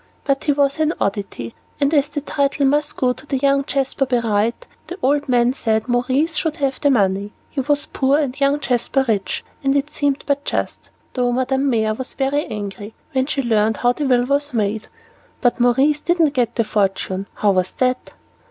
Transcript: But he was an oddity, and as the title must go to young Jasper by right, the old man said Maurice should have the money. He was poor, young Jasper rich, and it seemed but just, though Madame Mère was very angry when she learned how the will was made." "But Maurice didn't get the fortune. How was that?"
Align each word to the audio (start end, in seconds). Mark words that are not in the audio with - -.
But 0.23 0.45
he 0.45 0.51
was 0.51 0.79
an 0.79 0.93
oddity, 0.99 1.53
and 1.79 1.93
as 1.93 2.07
the 2.09 2.21
title 2.21 2.65
must 2.65 2.97
go 2.97 3.13
to 3.13 3.37
young 3.37 3.63
Jasper 3.63 4.07
by 4.07 4.17
right, 4.17 4.67
the 4.87 4.97
old 5.03 5.29
man 5.29 5.53
said 5.53 5.87
Maurice 5.87 6.37
should 6.37 6.55
have 6.55 6.81
the 6.81 6.89
money. 6.89 7.33
He 7.51 7.59
was 7.61 7.85
poor, 7.85 8.27
young 8.35 8.59
Jasper 8.59 9.05
rich, 9.07 9.45
and 9.63 9.75
it 9.77 9.91
seemed 9.91 10.23
but 10.25 10.43
just, 10.43 10.89
though 11.13 11.31
Madame 11.31 11.71
Mère 11.71 11.95
was 11.95 12.15
very 12.15 12.47
angry 12.47 12.95
when 13.11 13.27
she 13.27 13.43
learned 13.43 13.77
how 13.77 13.93
the 13.93 14.07
will 14.07 14.25
was 14.25 14.55
made." 14.55 14.87
"But 15.39 15.59
Maurice 15.59 15.99
didn't 15.99 16.33
get 16.33 16.55
the 16.55 16.63
fortune. 16.63 17.27
How 17.35 17.51
was 17.51 17.69
that?" 17.73 18.13